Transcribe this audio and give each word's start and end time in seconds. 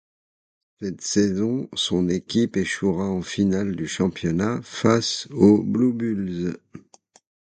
Cette 0.81 1.01
saison, 1.01 1.69
son 1.75 2.09
équipe 2.09 2.57
échouera 2.57 3.05
en 3.07 3.21
finale 3.21 3.75
du 3.75 3.85
championnat 3.85 4.59
face 4.63 5.27
aux 5.29 5.61
Blue 5.61 5.93
Bulls. 5.93 6.55